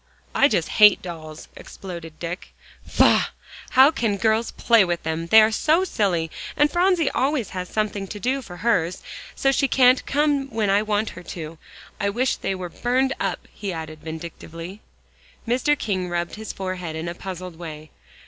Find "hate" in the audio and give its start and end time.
0.67-1.03